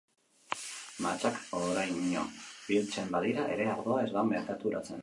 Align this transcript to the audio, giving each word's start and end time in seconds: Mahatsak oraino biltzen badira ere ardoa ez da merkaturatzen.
Mahatsak 1.05 1.37
oraino 1.59 2.25
biltzen 2.71 3.17
badira 3.19 3.47
ere 3.59 3.71
ardoa 3.77 4.05
ez 4.09 4.13
da 4.19 4.31
merkaturatzen. 4.37 4.99